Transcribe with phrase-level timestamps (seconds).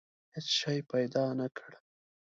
[0.33, 1.71] هېڅ شی پیدا نه کړ.